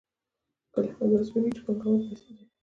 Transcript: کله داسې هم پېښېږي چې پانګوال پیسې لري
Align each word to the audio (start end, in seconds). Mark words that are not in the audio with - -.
کله 0.73 0.87
داسې 0.87 1.03
هم 1.03 1.11
پېښېږي 1.13 1.51
چې 1.55 1.61
پانګوال 1.65 1.99
پیسې 2.07 2.29
لري 2.35 2.45